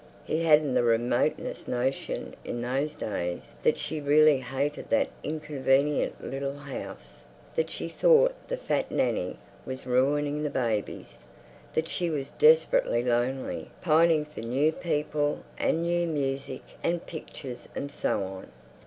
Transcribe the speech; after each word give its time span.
He 0.25 0.41
hadn't 0.41 0.73
the 0.73 0.81
remotest 0.81 1.67
notion 1.67 2.35
in 2.43 2.59
those 2.61 2.95
days 2.95 3.53
that 3.61 3.77
she 3.77 4.01
really 4.01 4.39
hated 4.39 4.89
that 4.89 5.09
inconvenient 5.23 6.23
little 6.27 6.55
house, 6.55 7.23
that 7.55 7.69
she 7.69 7.87
thought 7.87 8.33
the 8.47 8.57
fat 8.57 8.89
Nanny 8.89 9.37
was 9.63 9.85
ruining 9.85 10.41
the 10.41 10.49
babies, 10.49 11.19
that 11.75 11.87
she 11.87 12.09
was 12.09 12.31
desperately 12.31 13.03
lonely, 13.03 13.69
pining 13.83 14.25
for 14.25 14.39
new 14.39 14.71
people 14.71 15.43
and 15.59 15.83
new 15.83 16.07
music 16.07 16.63
and 16.81 17.05
pictures 17.05 17.69
and 17.75 17.91
so 17.91 18.23
on. 18.23 18.47